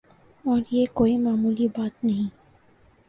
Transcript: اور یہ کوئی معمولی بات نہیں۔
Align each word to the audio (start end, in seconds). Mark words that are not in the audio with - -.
اور 0.45 0.61
یہ 0.71 0.85
کوئی 0.93 1.17
معمولی 1.17 1.67
بات 1.67 2.03
نہیں۔ 2.03 2.29